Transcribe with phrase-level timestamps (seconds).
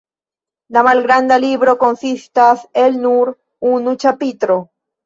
[0.77, 3.35] La malgranda libro konsistas el nur
[3.77, 4.61] unu ĉapitro.